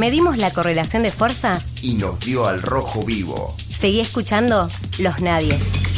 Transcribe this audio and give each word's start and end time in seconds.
Medimos 0.00 0.38
la 0.38 0.50
correlación 0.50 1.02
de 1.02 1.10
fuerzas 1.10 1.66
y 1.82 1.92
nos 1.92 2.18
dio 2.20 2.46
al 2.46 2.62
rojo 2.62 3.04
vivo. 3.04 3.54
Seguí 3.68 4.00
escuchando 4.00 4.66
Los 4.98 5.20
Nadies. 5.20 5.89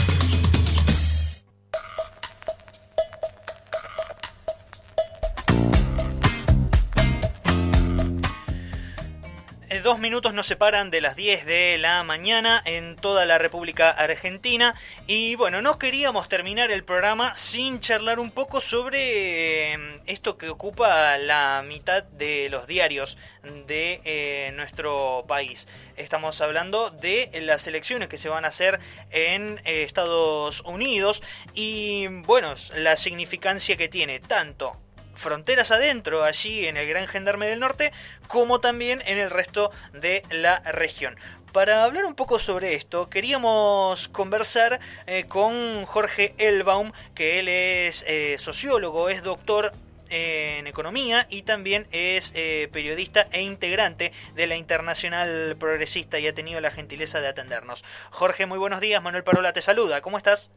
Dos 9.93 10.01
minutos 10.01 10.33
nos 10.33 10.47
separan 10.47 10.90
de 10.90 11.03
las 11.03 11.17
10 11.17 11.45
de 11.45 11.77
la 11.77 12.03
mañana 12.03 12.63
en 12.65 12.97
toda 12.97 13.27
la 13.27 13.37
República 13.37 13.90
Argentina. 13.90 14.75
Y 15.07 15.37
bueno, 15.37 15.61
no 15.61 15.79
queríamos 15.79 16.30
terminar 16.30 16.70
el 16.70 16.83
programa 16.83 17.37
sin 17.37 17.79
charlar 17.79 18.19
un 18.19 18.30
poco 18.30 18.62
sobre 18.62 19.75
eh, 19.75 20.01
esto 20.07 20.39
que 20.39 20.48
ocupa 20.48 21.19
la 21.19 21.62
mitad 21.69 22.05
de 22.05 22.48
los 22.48 22.66
diarios 22.66 23.19
de 23.66 24.01
eh, 24.07 24.52
nuestro 24.55 25.27
país. 25.29 25.69
Estamos 25.99 26.41
hablando 26.41 26.88
de 26.88 27.29
las 27.43 27.66
elecciones 27.66 28.09
que 28.09 28.16
se 28.16 28.30
van 28.30 28.47
a 28.47 28.49
hacer 28.49 28.80
en 29.11 29.61
eh, 29.66 29.83
Estados 29.83 30.63
Unidos 30.63 31.23
y 31.52 32.07
bueno, 32.07 32.55
la 32.77 32.97
significancia 32.97 33.77
que 33.77 33.88
tiene 33.88 34.21
tanto 34.21 34.82
fronteras 35.15 35.71
adentro, 35.71 36.25
allí 36.25 36.66
en 36.66 36.77
el 36.77 36.89
Gran 36.89 37.07
Gendarme 37.07 37.48
del 37.48 37.61
Norte, 37.61 37.93
como 38.29 38.61
también 38.61 39.02
en 39.07 39.19
el 39.19 39.30
resto 39.30 39.71
de 39.93 40.23
la 40.30 40.61
región. 40.61 41.16
Para 41.52 41.85
hablar 41.85 42.07
un 42.07 42.15
poco 42.15 42.38
sobre 42.38 42.73
esto, 42.75 43.11
queríamos 43.11 44.09
conversar 44.09 44.80
eh, 45.07 45.25
con 45.29 45.85
Jorge 45.85 46.35
Elbaum, 46.38 46.93
que 47.15 47.41
él 47.41 47.48
es 47.48 48.07
eh, 48.09 48.37
sociólogo, 48.38 49.11
es 49.11 49.23
doctor 49.23 49.73
en 50.09 50.66
economía 50.66 51.27
y 51.30 51.43
también 51.43 51.87
es 51.91 52.33
eh, 52.37 52.69
periodista 52.73 53.27
e 53.33 53.43
integrante 53.43 54.13
de 54.35 54.47
la 54.47 54.57
Internacional 54.57 55.57
Progresista 55.59 56.19
y 56.19 56.27
ha 56.27 56.35
tenido 56.35 56.60
la 56.60 56.71
gentileza 56.71 57.21
de 57.21 57.29
atendernos. 57.29 57.85
Jorge, 58.10 58.46
muy 58.46 58.59
buenos 58.59 58.80
días. 58.80 59.02
Manuel 59.02 59.24
Parola 59.24 59.52
te 59.52 59.63
saluda. 59.63 60.01
¿Cómo 60.01 60.18
estás? 60.18 60.52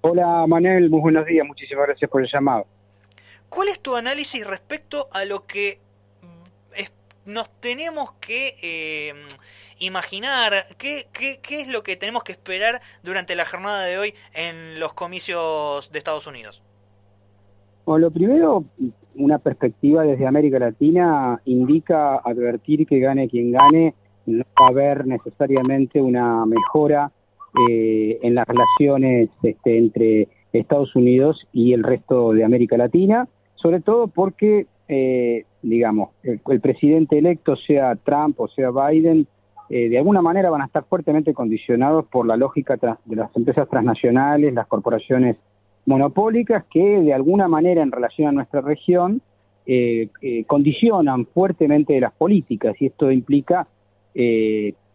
Hola 0.00 0.46
Manuel, 0.48 0.90
muy 0.90 1.00
buenos 1.00 1.26
días. 1.26 1.46
Muchísimas 1.46 1.86
gracias 1.86 2.10
por 2.10 2.22
el 2.22 2.28
llamado. 2.32 2.66
¿Cuál 3.54 3.68
es 3.68 3.80
tu 3.80 3.96
análisis 3.96 4.46
respecto 4.46 5.08
a 5.12 5.26
lo 5.26 5.44
que 5.46 5.78
nos 7.26 7.50
tenemos 7.60 8.12
que 8.12 8.54
eh, 8.62 9.12
imaginar? 9.78 10.64
¿Qué, 10.78 11.04
¿Qué, 11.12 11.60
es 11.60 11.68
lo 11.68 11.82
que 11.82 11.96
tenemos 11.96 12.24
que 12.24 12.32
esperar 12.32 12.80
durante 13.02 13.36
la 13.36 13.44
jornada 13.44 13.84
de 13.84 13.98
hoy 13.98 14.14
en 14.32 14.80
los 14.80 14.94
comicios 14.94 15.92
de 15.92 15.98
Estados 15.98 16.26
Unidos? 16.26 16.62
Bueno, 17.84 18.06
lo 18.06 18.10
primero, 18.10 18.64
una 19.16 19.38
perspectiva 19.38 20.02
desde 20.04 20.26
América 20.26 20.58
Latina 20.58 21.38
indica 21.44 22.16
advertir 22.24 22.86
que 22.86 23.00
gane 23.00 23.28
quien 23.28 23.52
gane, 23.52 23.94
no 24.24 24.44
va 24.58 24.68
a 24.68 24.70
haber 24.70 25.06
necesariamente 25.06 26.00
una 26.00 26.46
mejora 26.46 27.12
eh, 27.68 28.18
en 28.22 28.34
las 28.34 28.48
relaciones 28.48 29.28
este, 29.42 29.76
entre 29.76 30.28
Estados 30.54 30.96
Unidos 30.96 31.46
y 31.52 31.74
el 31.74 31.82
resto 31.82 32.32
de 32.32 32.44
América 32.44 32.78
Latina 32.78 33.28
sobre 33.62 33.80
todo 33.80 34.08
porque, 34.08 34.66
eh, 34.88 35.44
digamos, 35.62 36.10
el, 36.24 36.60
presidente 36.60 37.18
electo, 37.18 37.54
sea 37.56 37.94
Trump 37.96 38.38
o 38.40 38.48
sea 38.48 38.70
Biden, 38.70 39.26
eh, 39.70 39.88
de 39.88 39.96
alguna 39.96 40.20
manera 40.20 40.50
van 40.50 40.62
a 40.62 40.66
estar 40.66 40.84
fuertemente 40.84 41.32
condicionados 41.32 42.04
por 42.06 42.26
la 42.26 42.36
lógica 42.36 42.76
de 42.76 43.16
las 43.16 43.34
empresas 43.36 43.68
transnacionales, 43.68 44.52
las 44.52 44.66
corporaciones 44.66 45.36
monopólicas, 45.86 46.64
que 46.70 47.00
de 47.00 47.14
alguna 47.14 47.48
manera 47.48 47.82
en 47.82 47.92
relación 47.92 48.28
a 48.28 48.32
nuestra 48.32 48.60
región 48.60 49.22
eh, 49.64 50.08
condicionan 50.46 51.26
fuertemente 51.26 51.98
las 52.00 52.12
políticas. 52.12 52.74
Y 52.80 52.86
esto 52.86 53.10
implica, 53.10 53.66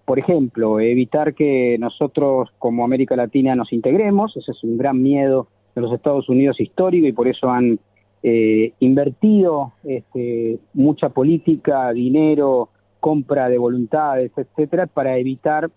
por 0.05 0.19
ejemplo, 0.19 0.79
evitar 0.79 1.33
que 1.33 1.77
nosotros 1.79 2.49
como 2.59 2.83
América 2.83 3.15
Latina 3.15 3.55
nos 3.55 3.71
integremos, 3.73 4.35
ese 4.37 4.51
es 4.51 4.63
un 4.63 4.77
gran 4.77 5.01
miedo 5.01 5.47
de 5.73 5.81
los 5.81 5.93
Estados 5.93 6.29
Unidos 6.29 6.59
histórico 6.59 7.07
y 7.07 7.13
por 7.13 7.27
eso 7.27 7.49
han 7.49 7.79
eh, 8.23 8.73
invertido 8.79 9.73
este, 9.83 10.59
mucha 10.73 11.09
política, 11.09 11.91
dinero, 11.93 12.69
compra 12.99 13.49
de 13.49 13.57
voluntades, 13.57 14.31
etcétera, 14.35 14.87
para 14.87 15.17
evitar 15.17 15.69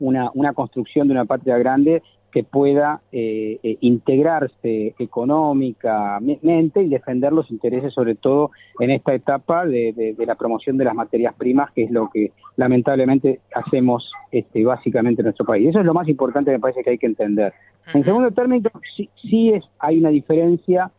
una, 0.00 0.30
una 0.34 0.52
construcción 0.52 1.08
de 1.08 1.12
una 1.12 1.24
patria 1.24 1.58
grande 1.58 2.02
que 2.32 2.44
pueda 2.44 3.00
eh, 3.10 3.58
eh, 3.62 3.78
integrarse 3.80 4.94
económicamente 4.98 6.82
y 6.82 6.88
defender 6.88 7.32
los 7.32 7.50
intereses, 7.50 7.92
sobre 7.94 8.14
todo 8.14 8.50
en 8.80 8.90
esta 8.90 9.14
etapa 9.14 9.64
de, 9.64 10.14
la 10.18 10.34
promoción 10.34 10.76
de 10.76 10.84
las 10.84 10.94
materias 10.94 11.34
primas, 11.36 11.72
que 11.72 11.84
es 11.84 11.90
lo 11.90 12.10
que 12.10 12.32
lamentablemente 12.56 13.40
hacemos 13.54 14.10
este, 14.30 14.64
básicamente 14.64 15.22
en 15.22 15.26
nuestro 15.26 15.46
país. 15.46 15.68
Eso 15.68 15.80
es 15.80 15.86
lo 15.86 15.94
más 15.94 16.08
importante, 16.08 16.50
me 16.50 16.60
parece 16.60 16.82
que 16.82 16.90
hay 16.90 16.98
que 16.98 17.06
entender. 17.06 17.52
En 17.94 18.04
segundo 18.04 18.30
término, 18.30 18.70
sí, 18.94 19.08
sí 19.22 19.50
es, 19.50 19.64
hay 19.78 19.98
una 19.98 20.10
diferencia 20.10 20.90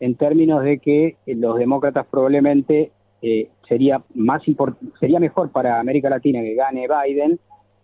en 0.00 0.14
términos 0.14 0.62
de 0.62 0.78
que 0.78 1.16
los 1.26 1.58
demócratas 1.58 2.06
probablemente 2.10 2.92
eh, 3.20 3.48
sería 3.68 4.02
más 4.14 4.42
sería 5.00 5.18
mejor 5.18 5.50
para 5.50 5.80
América 5.80 6.08
Latina 6.08 6.40
que 6.40 6.54
gane 6.54 6.86
Biden 6.86 7.38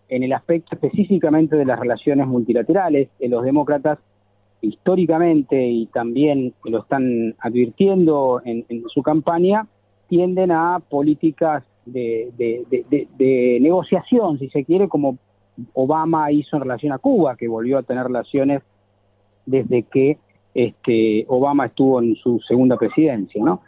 en 0.08 0.22
el 0.22 0.32
aspecto 0.32 0.76
específicamente 0.76 1.56
de 1.56 1.64
las 1.64 1.78
relaciones 1.78 2.26
multilaterales. 2.26 3.08
Eh, 3.18 3.28
los 3.28 3.44
demócratas 3.44 3.98
históricamente 4.60 5.60
y 5.66 5.86
también 5.86 6.54
lo 6.64 6.80
están 6.80 7.34
advirtiendo 7.38 8.40
en, 8.44 8.64
su 8.88 9.02
campaña 9.02 9.66
tienden 10.08 10.52
a 10.52 10.80
políticas 10.80 11.64
de, 11.84 12.30
de, 12.38 13.58
negociación, 13.60 14.38
si 14.38 14.48
se 14.48 14.64
quiere, 14.64 14.88
como 14.88 15.18
Obama 15.74 16.30
hizo 16.32 16.56
en 16.56 16.62
relación 16.62 16.92
a 16.92 16.98
Cuba, 16.98 17.36
que 17.36 17.46
volvió 17.46 17.78
a 17.78 17.82
tener 17.82 18.04
relaciones 18.04 18.62
desde 19.44 19.82
que 19.82 20.18
este, 20.54 21.24
Obama 21.28 21.66
estuvo 21.66 22.00
en 22.00 22.14
su 22.16 22.40
segunda 22.46 22.76
presidencia, 22.76 23.42
¿no? 23.44 23.60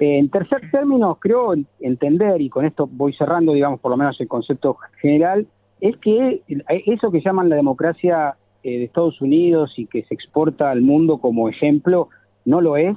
en 0.00 0.28
tercer 0.28 0.70
término, 0.70 1.14
creo 1.14 1.54
entender, 1.80 2.42
y 2.42 2.50
con 2.50 2.66
esto 2.66 2.86
voy 2.92 3.14
cerrando, 3.14 3.54
digamos, 3.54 3.80
por 3.80 3.90
lo 3.90 3.96
menos 3.96 4.20
el 4.20 4.28
concepto 4.28 4.76
general, 5.00 5.46
es 5.80 5.96
que 5.96 6.42
eso 6.68 7.10
que 7.10 7.22
llaman 7.22 7.48
la 7.48 7.56
democracia 7.56 8.36
eh, 8.62 8.78
de 8.78 8.84
Estados 8.84 9.20
Unidos 9.22 9.72
y 9.76 9.86
que 9.86 10.02
se 10.04 10.14
exporta 10.14 10.70
al 10.70 10.82
mundo 10.82 11.18
como 11.18 11.48
ejemplo, 11.48 12.08
no 12.44 12.60
lo 12.60 12.76
es. 12.76 12.96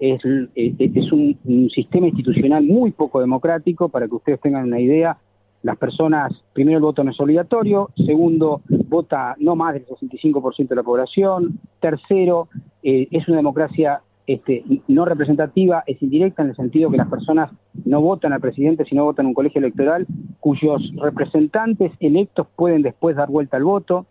Es, 0.00 0.20
es 0.56 1.12
un, 1.12 1.38
un 1.44 1.70
sistema 1.70 2.08
institucional 2.08 2.64
muy 2.64 2.90
poco 2.90 3.20
democrático, 3.20 3.88
para 3.88 4.08
que 4.08 4.14
ustedes 4.14 4.40
tengan 4.40 4.64
una 4.64 4.80
idea, 4.80 5.18
las 5.64 5.78
personas, 5.78 6.30
primero 6.52 6.76
el 6.76 6.82
voto 6.82 7.02
no 7.02 7.10
es 7.10 7.20
obligatorio, 7.20 7.88
segundo, 8.04 8.60
vota 8.68 9.34
no 9.38 9.56
más 9.56 9.72
del 9.72 9.86
65% 9.86 10.68
de 10.68 10.76
la 10.76 10.82
población, 10.82 11.58
tercero, 11.80 12.48
eh, 12.84 13.08
es 13.10 13.26
una 13.28 13.38
democracia 13.38 14.02
este, 14.26 14.62
no 14.88 15.06
representativa, 15.06 15.82
es 15.86 16.00
indirecta 16.02 16.42
en 16.42 16.50
el 16.50 16.56
sentido 16.56 16.90
que 16.90 16.98
las 16.98 17.08
personas 17.08 17.50
no 17.86 18.02
votan 18.02 18.34
al 18.34 18.40
presidente, 18.40 18.84
sino 18.84 19.04
votan 19.04 19.26
un 19.26 19.34
colegio 19.34 19.58
electoral 19.58 20.06
cuyos 20.38 20.82
representantes 20.96 21.92
electos 21.98 22.46
pueden 22.54 22.82
después 22.82 23.16
dar 23.16 23.28
vuelta 23.30 23.56
al 23.56 23.64
voto. 23.64 24.06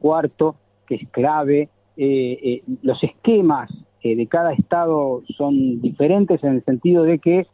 Cuarto, 0.00 0.56
que 0.86 0.96
es 0.96 1.08
clave, 1.10 1.68
eh, 1.96 2.38
eh, 2.42 2.62
los 2.82 3.02
esquemas 3.02 3.70
de 4.02 4.26
cada 4.26 4.52
estado 4.52 5.22
son 5.38 5.80
diferentes 5.80 6.44
en 6.44 6.56
el 6.56 6.64
sentido 6.64 7.04
de 7.04 7.20
que 7.20 7.46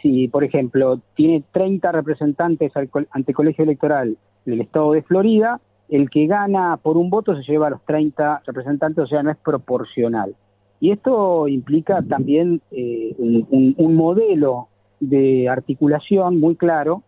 si, 0.00 0.28
por 0.28 0.42
ejemplo, 0.42 1.00
tiene 1.14 1.42
30 1.52 1.92
representantes 1.92 2.72
ante 3.10 3.32
el 3.32 3.36
colegio 3.36 3.64
electoral 3.64 4.16
del 4.46 4.62
estado 4.62 4.92
de 4.92 5.02
Florida, 5.02 5.60
el 5.88 6.10
que 6.10 6.26
gana 6.26 6.76
por 6.76 6.96
un 6.96 7.10
voto 7.10 7.34
se 7.36 7.42
lleva 7.42 7.68
a 7.68 7.70
los 7.70 7.82
30 7.84 8.42
representantes, 8.46 9.04
o 9.04 9.06
sea, 9.06 9.22
no 9.22 9.30
es 9.30 9.36
proporcional. 9.38 10.34
Y 10.80 10.92
esto 10.92 11.48
implica 11.48 12.02
también 12.02 12.60
eh, 12.70 13.14
un, 13.18 13.94
modelo 13.94 14.68
de 15.00 15.48
articulación 15.48 16.38
muy 16.38 16.54
claro 16.56 17.02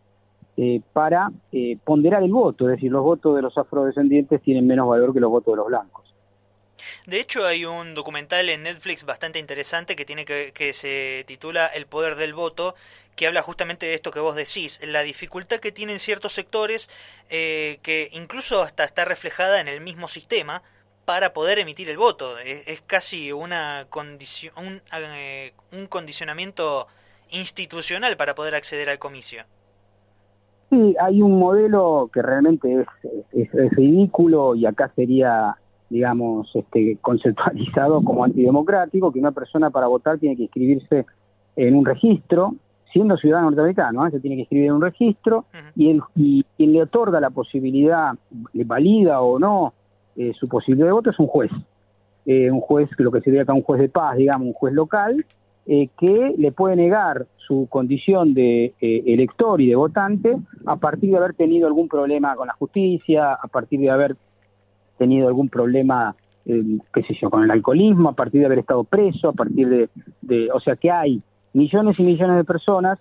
eh, 0.56 0.80
para 0.92 1.30
eh, 1.52 1.78
ponderar 1.84 2.22
el 2.22 2.32
voto, 2.32 2.68
es 2.68 2.76
decir, 2.76 2.90
los 2.90 3.04
votos 3.04 3.36
de 3.36 3.42
los 3.42 3.56
afrodescendientes 3.56 4.42
tienen 4.42 4.66
menos 4.66 4.88
valor 4.88 5.12
que 5.12 5.20
los 5.20 5.30
votos 5.30 5.52
de 5.52 5.56
los 5.56 5.66
blancos. 5.66 5.99
De 7.06 7.20
hecho, 7.20 7.46
hay 7.46 7.64
un 7.64 7.94
documental 7.94 8.48
en 8.48 8.62
Netflix 8.62 9.04
bastante 9.04 9.38
interesante 9.38 9.96
que 9.96 10.04
tiene 10.04 10.24
que, 10.24 10.52
que 10.52 10.72
se 10.72 11.24
titula 11.26 11.66
El 11.66 11.86
poder 11.86 12.16
del 12.16 12.34
voto, 12.34 12.74
que 13.16 13.26
habla 13.26 13.42
justamente 13.42 13.84
de 13.84 13.94
esto 13.94 14.10
que 14.10 14.20
vos 14.20 14.34
decís, 14.34 14.80
la 14.82 15.02
dificultad 15.02 15.58
que 15.58 15.72
tienen 15.72 15.98
ciertos 15.98 16.32
sectores, 16.32 16.88
eh, 17.28 17.78
que 17.82 18.08
incluso 18.12 18.62
hasta 18.62 18.84
está 18.84 19.04
reflejada 19.04 19.60
en 19.60 19.68
el 19.68 19.82
mismo 19.82 20.08
sistema 20.08 20.62
para 21.04 21.34
poder 21.34 21.58
emitir 21.58 21.90
el 21.90 21.98
voto. 21.98 22.38
Es, 22.38 22.80
casi 22.86 23.30
una 23.30 23.86
un, 24.56 24.80
eh, 24.92 25.52
un 25.72 25.86
condicionamiento 25.86 26.86
institucional 27.30 28.16
para 28.16 28.34
poder 28.34 28.54
acceder 28.54 28.88
al 28.88 28.98
comicio. 28.98 29.44
Sí, 30.70 30.96
hay 30.98 31.20
un 31.20 31.38
modelo 31.38 32.08
que 32.14 32.22
realmente 32.22 32.86
es 33.32 33.50
ridículo 33.72 34.54
y 34.54 34.64
acá 34.66 34.90
sería 34.94 35.56
digamos, 35.90 36.48
este, 36.54 36.96
conceptualizado 37.02 38.02
como 38.02 38.24
antidemocrático, 38.24 39.12
que 39.12 39.18
una 39.18 39.32
persona 39.32 39.70
para 39.70 39.88
votar 39.88 40.18
tiene 40.18 40.36
que 40.36 40.44
inscribirse 40.44 41.04
en 41.56 41.74
un 41.74 41.84
registro, 41.84 42.54
siendo 42.92 43.16
ciudadano 43.16 43.50
norteamericano, 43.50 44.06
¿eh? 44.06 44.10
se 44.12 44.20
tiene 44.20 44.36
que 44.36 44.42
escribir 44.42 44.66
en 44.66 44.74
un 44.74 44.82
registro 44.82 45.44
y, 45.74 45.90
el, 45.90 46.00
y 46.14 46.44
quien 46.56 46.72
le 46.72 46.82
otorga 46.82 47.20
la 47.20 47.30
posibilidad, 47.30 48.12
le 48.52 48.64
valida 48.64 49.20
o 49.20 49.38
no 49.38 49.74
eh, 50.16 50.32
su 50.38 50.48
posibilidad 50.48 50.86
de 50.86 50.92
voto 50.92 51.10
es 51.10 51.18
un 51.18 51.26
juez. 51.26 51.50
Eh, 52.24 52.50
un 52.50 52.60
juez, 52.60 52.88
lo 52.98 53.10
que 53.10 53.20
sería 53.20 53.42
acá 53.42 53.52
un 53.52 53.62
juez 53.62 53.80
de 53.80 53.88
paz, 53.88 54.16
digamos, 54.16 54.48
un 54.48 54.54
juez 54.54 54.72
local, 54.74 55.26
que 55.66 56.34
le 56.36 56.50
puede 56.50 56.74
negar 56.74 57.26
su 57.36 57.68
condición 57.70 58.34
de 58.34 58.74
elector 58.80 59.60
y 59.60 59.68
de 59.68 59.76
votante 59.76 60.36
a 60.66 60.74
partir 60.74 61.10
de 61.10 61.16
haber 61.16 61.34
tenido 61.34 61.68
algún 61.68 61.86
problema 61.86 62.34
con 62.34 62.48
la 62.48 62.54
justicia, 62.54 63.34
a 63.34 63.46
partir 63.46 63.78
de 63.78 63.88
haber 63.88 64.16
tenido 65.00 65.28
algún 65.28 65.48
problema, 65.48 66.14
qué 66.44 67.02
sé 67.08 67.16
yo, 67.18 67.30
con 67.30 67.42
el 67.42 67.50
alcoholismo, 67.50 68.10
a 68.10 68.12
partir 68.12 68.40
de 68.40 68.46
haber 68.46 68.58
estado 68.58 68.84
preso, 68.84 69.30
a 69.30 69.32
partir 69.32 69.88
de, 70.20 70.50
o 70.52 70.60
sea, 70.60 70.76
que 70.76 70.90
hay 70.90 71.22
millones 71.54 71.98
y 71.98 72.02
millones 72.02 72.36
de 72.36 72.44
personas 72.44 72.98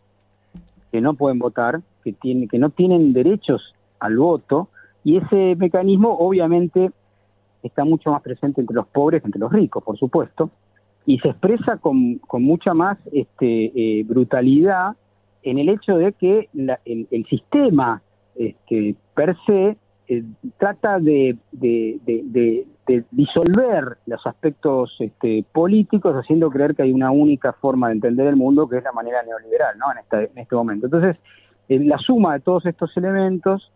que 0.93 1.01
no 1.01 1.15
pueden 1.15 1.39
votar, 1.39 1.81
que, 2.01 2.13
tienen, 2.13 2.47
que 2.47 2.57
no 2.57 2.69
tienen 2.69 3.11
derechos 3.11 3.75
al 3.99 4.17
voto, 4.17 4.69
y 5.03 5.17
ese 5.17 5.57
mecanismo 5.57 6.15
obviamente 6.17 6.91
está 7.63 7.83
mucho 7.83 8.11
más 8.11 8.21
presente 8.21 8.61
entre 8.61 8.77
los 8.77 8.87
pobres 8.87 9.21
que 9.21 9.27
entre 9.27 9.41
los 9.41 9.51
ricos, 9.51 9.83
por 9.83 9.97
supuesto, 9.97 10.51
y 11.05 11.19
se 11.19 11.27
expresa 11.27 11.77
con, 11.77 12.19
con 12.19 12.43
mucha 12.43 12.73
más 12.73 12.97
este, 13.11 13.71
eh, 13.75 14.03
brutalidad 14.05 14.95
en 15.43 15.57
el 15.57 15.67
hecho 15.67 15.97
de 15.97 16.13
que 16.13 16.47
el, 16.85 17.07
el, 17.11 17.25
sistema 17.25 18.01
este, 18.35 18.95
per 19.15 19.35
se 19.45 19.75
eh, 20.11 20.23
trata 20.57 20.97
de, 20.97 21.37
de, 21.51 22.65
disolver 23.11 23.97
los 24.07 24.25
aspectos 24.25 24.95
este, 24.99 25.45
políticos 25.51 26.15
haciendo 26.15 26.49
creer 26.49 26.75
que 26.75 26.81
hay 26.81 26.91
una 26.91 27.11
única 27.11 27.53
forma 27.53 27.89
de 27.89 27.93
entender 27.93 28.25
el 28.25 28.35
mundo 28.35 28.67
que 28.67 28.77
es 28.77 28.83
la 28.83 28.91
manera 28.91 29.21
neoliberal 29.21 29.77
¿no? 29.77 29.85
en, 29.91 30.29
en 30.31 30.37
este 30.39 30.55
momento. 30.55 30.87
Entonces, 30.87 31.15
eh, 31.67 31.79
la 31.85 31.99
suma 31.99 32.33
de 32.33 32.39
todos 32.39 32.65
estos 32.65 32.97
elementos 32.97 33.71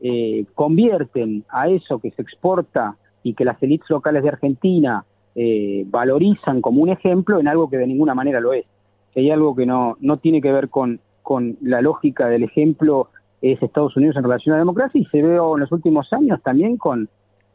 eh, 0.00 0.46
convierten 0.54 1.44
a 1.48 1.66
eso 1.66 1.98
que 1.98 2.12
se 2.12 2.22
exporta 2.22 2.94
y 3.24 3.34
que 3.34 3.44
las 3.44 3.60
élites 3.60 3.90
locales 3.90 4.22
de 4.22 4.28
Argentina 4.28 5.04
valorizan 5.86 6.60
como 6.60 6.82
un 6.82 6.90
ejemplo 6.90 7.40
en 7.40 7.48
algo 7.48 7.68
que 7.70 7.78
de 7.78 7.86
ninguna 7.88 8.14
manera 8.14 8.38
lo 8.38 8.52
es. 8.52 8.66
Hay 9.16 9.30
algo 9.32 9.56
que 9.56 9.66
no, 9.66 9.96
no 10.00 10.18
tiene 10.18 10.40
que 10.40 10.52
ver 10.52 10.68
con, 10.68 11.00
con 11.22 11.56
la 11.62 11.80
lógica 11.80 12.28
del 12.28 12.44
ejemplo 12.44 13.08
es 13.42 13.60
Estados 13.62 13.96
Unidos 13.96 14.16
en 14.16 14.22
relación 14.22 14.54
a 14.54 14.56
la 14.56 14.62
democracia 14.62 15.00
y 15.00 15.04
se 15.06 15.20
ve 15.20 15.34
en 15.34 15.60
los 15.60 15.72
últimos 15.72 16.10
años 16.12 16.40
también 16.42 16.76
con, 16.76 17.08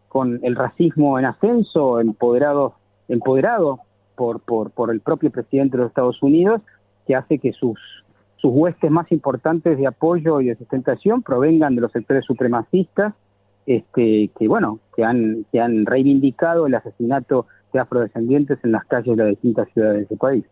con 0.10 0.40
el 0.44 0.56
racismo 0.56 1.18
en 1.18 1.26
ascenso, 1.26 2.00
empoderado, 2.02 2.76
empoderado 3.08 3.80
por, 4.16 4.42
por, 4.42 4.72
por 4.72 4.92
el 4.92 5.00
propio 5.00 5.32
presidente 5.32 5.78
de 5.78 5.84
los 5.84 5.92
Estados 5.92 6.22
Unidos, 6.22 6.62
que 7.06 7.16
hace 7.16 7.40
que 7.40 7.54
sus, 7.54 7.80
sus 8.36 8.52
huestes 8.54 8.92
más 8.92 9.10
importantes 9.12 9.78
de 9.78 9.88
apoyo 9.88 10.42
y 10.42 10.48
de 10.48 10.58
sustentación 10.58 11.24
provengan 11.24 11.76
de 11.76 11.82
los 11.82 11.92
sectores 11.94 12.26
supremacistas, 12.26 13.14
este, 13.66 14.30
que 14.38 14.48
bueno, 14.48 14.80
que 14.96 15.06
han, 15.06 15.46
que 15.52 15.62
han 15.62 15.86
reivindicado 15.86 16.68
el 16.68 16.76
asesinato 16.76 17.48
de 17.72 17.80
afrodescendientes 17.80 18.60
en 18.64 18.74
las 18.74 18.86
calles 18.86 19.16
de 19.16 19.24
las 19.24 19.30
distintas 19.30 19.70
ciudades 19.74 20.00
de 20.00 20.04
ese 20.04 20.18
país. 20.18 20.46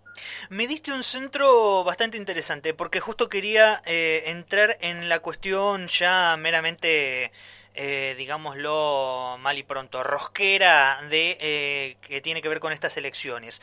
Me 0.49 0.67
diste 0.67 0.91
un 0.91 1.03
centro 1.03 1.83
bastante 1.83 2.17
interesante 2.17 2.73
porque 2.73 2.99
justo 2.99 3.29
quería 3.29 3.81
eh, 3.85 4.23
entrar 4.27 4.77
en 4.81 5.09
la 5.09 5.19
cuestión 5.19 5.87
ya 5.87 6.35
meramente, 6.37 7.31
eh, 7.73 8.15
digámoslo 8.17 9.37
mal 9.39 9.57
y 9.57 9.63
pronto, 9.63 10.03
rosquera 10.03 11.01
de 11.09 11.37
eh, 11.39 11.97
que 12.01 12.21
tiene 12.21 12.41
que 12.41 12.49
ver 12.49 12.59
con 12.59 12.73
estas 12.73 12.97
elecciones. 12.97 13.61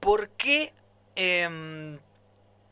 ¿Por 0.00 0.28
qué 0.30 0.72
em, 1.16 1.98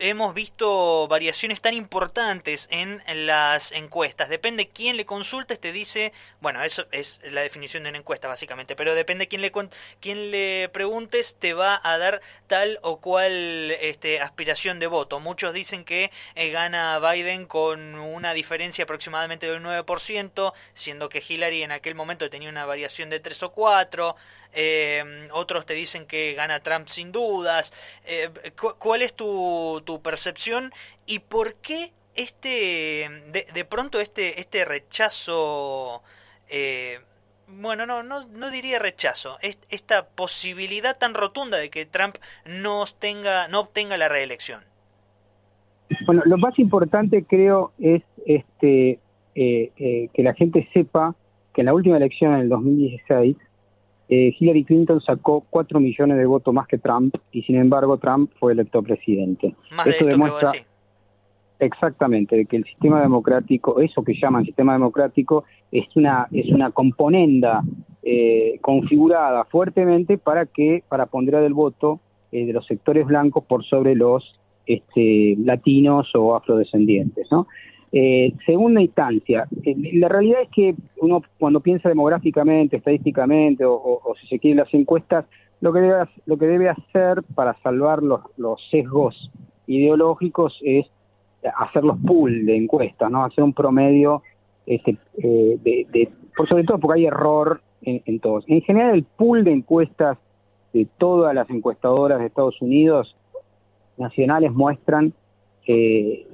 hemos 0.03 0.35
visto 0.35 1.07
variaciones 1.07 1.61
tan 1.61 1.75
importantes 1.75 2.69
en 2.73 3.01
las 3.27 3.71
encuestas. 3.71 4.29
Depende 4.29 4.69
quién 4.69 4.97
le 4.97 5.07
consultes, 5.07 5.61
te 5.61 5.71
dice, 5.71 6.13
bueno, 6.41 6.63
eso 6.63 6.87
es 6.91 7.21
la 7.31 7.43
definición 7.43 7.85
de 7.85 7.91
una 7.91 7.99
encuesta 7.99 8.27
básicamente, 8.27 8.75
pero 8.75 8.97
depende 8.97 9.29
quién 9.29 9.43
le 9.43 9.53
quién 10.01 10.31
le 10.33 10.69
preguntes, 10.73 11.37
te 11.39 11.55
va 11.55 11.81
a 11.85 11.99
dar 11.99 12.21
tal 12.49 12.81
o 12.83 12.99
cual 13.01 13.71
este, 13.81 14.21
aspiración 14.21 14.81
de 14.81 14.89
voto. 14.89 15.21
Muchos 15.21 15.55
dicen 15.55 15.85
que 15.85 16.11
eh, 16.35 16.51
gana 16.51 16.99
Biden 16.99 17.47
con 17.47 17.95
una 17.95 18.35
diferencia 18.35 18.85
aproximadamente 18.85 19.47
del 19.51 19.63
9%, 19.63 20.53
siendo 20.75 21.09
que 21.09 21.23
Hillary 21.27 21.63
en 21.63 21.73
aquel 21.73 21.95
momento 21.95 22.29
tenía 22.29 22.49
una 22.49 22.67
variación 22.67 23.09
de 23.09 23.21
3 23.21 23.45
o 23.45 23.53
4. 23.53 24.17
Eh, 24.55 25.29
otros 25.33 25.65
te 25.65 25.75
dicen 25.75 26.07
que 26.07 26.35
gana 26.35 26.61
Trump 26.61 26.89
sin 26.89 27.11
dudas. 27.13 27.73
Eh, 28.05 28.31
¿Cuál 28.79 29.03
es 29.03 29.15
tu, 29.15 29.83
tu, 29.85 29.92
percepción 30.01 30.73
y 31.07 31.19
por 31.19 31.55
qué 31.57 31.93
este, 32.15 33.09
de, 33.33 33.47
de 33.53 33.65
pronto 33.65 34.01
este, 34.01 34.41
este 34.41 34.65
rechazo, 34.65 36.03
eh, 36.49 36.99
bueno, 37.49 37.87
no, 37.87 38.03
no, 38.03 38.27
no 38.29 38.51
diría 38.51 38.79
rechazo, 38.79 39.37
esta 39.43 40.07
posibilidad 40.07 40.97
tan 40.97 41.15
rotunda 41.15 41.59
de 41.59 41.71
que 41.71 41.87
Trump 41.87 42.17
no, 42.47 42.85
tenga, 42.99 43.49
no 43.49 43.61
obtenga 43.61 43.97
la 43.97 44.09
reelección? 44.09 44.61
Bueno, 46.07 46.23
lo 46.25 46.39
más 46.39 46.59
importante 46.59 47.25
creo 47.25 47.73
es 47.79 48.03
este 48.27 48.99
que 49.35 50.11
la 50.17 50.35
gente 50.35 50.69
sepa 50.75 51.15
que 51.55 51.63
en 51.63 51.67
la 51.67 51.75
última 51.75 51.97
elección 51.97 52.35
en 52.35 52.41
el 52.41 52.49
2016 52.51 53.37
eh, 54.15 54.37
Hillary 54.39 54.65
Clinton 54.65 55.01
sacó 55.01 55.43
4 55.49 55.81
millones 55.81 56.19
de 56.19 56.27
votos 56.27 56.53
más 56.53 56.67
que 56.67 56.77
Trump 56.77 57.15
y 57.33 57.41
sin 57.45 57.57
embargo 57.57 57.97
Trump 57.97 58.31
fue 58.39 58.53
electo 58.53 58.83
presidente. 58.83 59.55
Más 59.75 59.87
Esto 59.87 60.05
demuestra 60.05 60.53
exactamente 61.59 62.45
que 62.45 62.57
el 62.59 62.65
sistema 62.65 63.01
democrático, 63.01 63.81
eso 63.81 64.05
que 64.05 64.13
llaman 64.13 64.45
sistema 64.45 64.75
democrático, 64.75 65.45
es 65.71 65.87
una 65.97 66.29
es 66.31 66.53
una 66.53 66.73
componenda 66.73 67.63
eh, 68.03 68.59
configurada 68.61 69.47
fuertemente 69.47 70.19
para 70.19 70.45
que 70.45 70.85
para 70.91 71.07
ponderar 71.07 71.43
el 71.45 71.55
voto 71.55 71.99
eh, 72.33 72.45
de 72.45 72.53
los 72.53 72.67
sectores 72.67 73.07
blancos 73.07 73.45
por 73.45 73.65
sobre 73.65 73.95
los 73.95 74.39
este, 74.67 75.37
latinos 75.43 76.11
o 76.15 76.37
afrodescendientes, 76.37 77.29
¿no? 77.31 77.47
Eh, 77.95 78.33
segunda 78.47 78.81
instancia, 78.81 79.47
eh, 79.65 79.77
la 79.93 80.09
realidad 80.09 80.41
es 80.41 80.49
que 80.49 80.75
uno 81.03 81.23
cuando 81.39 81.61
piensa 81.61 81.91
demográficamente, 81.91 82.79
estadísticamente 82.79 83.65
o, 83.67 84.01
si 84.19 84.29
se 84.29 84.39
quiere 84.39 84.63
las 84.63 84.73
encuestas, 84.73 85.27
lo 85.61 85.75
que 85.75 85.81
debe, 85.81 86.05
lo 86.25 86.39
que 86.39 86.47
debe 86.47 86.71
hacer 86.71 87.23
para 87.35 87.55
salvar 87.63 88.03
los, 88.03 88.23
sesgos 88.71 89.31
ideológicos 89.67 90.59
es 90.63 90.87
hacer 91.59 91.85
los 91.85 91.99
pool 91.99 92.47
de 92.47 92.57
encuestas, 92.57 93.11
no 93.11 93.25
hacer 93.25 93.45
un 93.45 93.53
promedio 93.53 94.23
este, 94.65 94.97
eh, 95.19 95.59
de, 95.63 96.09
por 96.35 96.49
sobre 96.49 96.65
todo 96.65 96.79
porque 96.79 97.01
hay 97.01 97.07
error 97.07 97.61
en, 97.83 98.01
en 98.07 98.21
todos. 98.21 98.45
En 98.49 98.63
general 98.63 98.95
el 98.95 99.05
pool 99.05 99.45
de 99.45 99.53
encuestas 99.53 100.17
de 100.73 100.89
todas 100.97 101.35
las 101.35 101.51
encuestadoras 101.51 102.21
de 102.21 102.27
Estados 102.27 102.61
Unidos 102.63 103.15
nacionales 103.99 104.51
muestran 104.53 105.13
eh, 105.67 106.27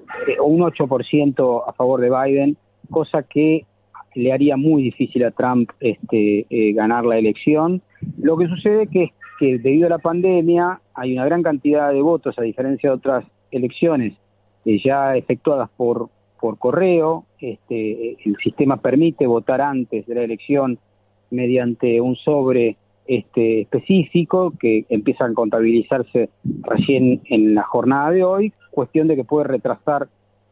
un 0.42 0.60
8% 0.60 1.64
a 1.66 1.72
favor 1.72 2.00
de 2.00 2.10
Biden, 2.10 2.56
cosa 2.90 3.22
que 3.22 3.66
le 4.14 4.32
haría 4.32 4.56
muy 4.56 4.82
difícil 4.82 5.24
a 5.24 5.30
Trump 5.30 5.70
este, 5.80 6.46
eh, 6.50 6.72
ganar 6.72 7.04
la 7.04 7.18
elección. 7.18 7.82
Lo 8.18 8.36
que 8.36 8.48
sucede 8.48 8.86
que 8.86 9.04
es 9.04 9.10
que 9.38 9.58
debido 9.58 9.86
a 9.86 9.90
la 9.90 9.98
pandemia 9.98 10.80
hay 10.94 11.12
una 11.12 11.24
gran 11.24 11.42
cantidad 11.42 11.92
de 11.92 12.02
votos, 12.02 12.36
a 12.38 12.42
diferencia 12.42 12.90
de 12.90 12.96
otras 12.96 13.24
elecciones 13.50 14.14
eh, 14.64 14.80
ya 14.84 15.16
efectuadas 15.16 15.70
por, 15.76 16.08
por 16.40 16.58
correo. 16.58 17.24
Este, 17.40 18.16
el 18.24 18.36
sistema 18.42 18.78
permite 18.78 19.26
votar 19.26 19.60
antes 19.60 20.06
de 20.06 20.14
la 20.14 20.22
elección 20.22 20.78
mediante 21.30 22.00
un 22.00 22.16
sobre 22.16 22.76
este, 23.08 23.62
específico 23.62 24.52
que 24.60 24.84
empiezan 24.88 25.32
a 25.32 25.34
contabilizarse 25.34 26.28
recién 26.62 27.22
en 27.24 27.54
la 27.54 27.62
jornada 27.64 28.10
de 28.10 28.22
hoy, 28.22 28.52
cuestión 28.70 29.08
de 29.08 29.16
que 29.16 29.24
puede 29.24 29.48
retrasar 29.48 30.08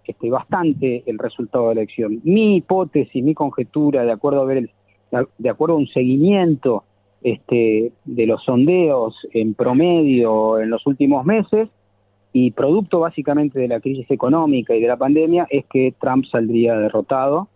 este, 0.07 0.31
bastante 0.31 1.03
el 1.07 1.19
resultado 1.19 1.69
de 1.69 1.75
la 1.75 1.81
elección. 1.83 2.21
Mi 2.25 2.57
hipótesis, 2.57 3.23
mi 3.23 3.35
conjetura, 3.35 4.05
de 4.05 4.13
acuerdo 4.13 4.41
a 4.41 4.47
ver 4.47 4.57
el, 4.57 4.71
de 5.39 5.51
acuerdo 5.51 5.75
a 5.75 5.79
un 5.79 5.89
seguimiento 5.89 6.85
este, 7.23 7.93
de 8.05 8.27
los 8.27 8.43
sondeos 8.45 9.15
en 9.33 9.55
promedio 9.55 10.59
en 10.59 10.71
los 10.71 10.87
últimos 10.87 11.25
meses 11.25 11.69
y 12.33 12.51
producto 12.53 13.01
básicamente 13.01 13.61
de 13.61 13.69
la 13.69 13.81
crisis 13.81 14.11
económica 14.11 14.75
y 14.75 14.81
de 14.81 14.89
la 14.89 14.97
pandemia 14.97 15.47
es 15.51 15.65
que 15.67 15.95
Trump 16.01 16.25
saldría 16.27 16.75
derrotado 16.77 17.49